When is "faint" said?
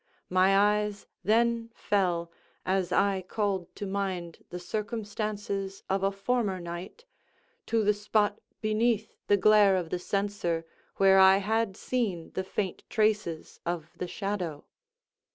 12.43-12.83